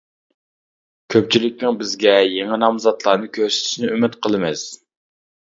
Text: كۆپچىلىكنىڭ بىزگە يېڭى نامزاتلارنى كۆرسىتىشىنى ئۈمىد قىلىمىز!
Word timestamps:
كۆپچىلىكنىڭ 1.15 1.77
بىزگە 1.81 2.15
يېڭى 2.37 2.59
نامزاتلارنى 2.65 3.31
كۆرسىتىشىنى 3.37 3.93
ئۈمىد 3.93 4.19
قىلىمىز! 4.27 4.67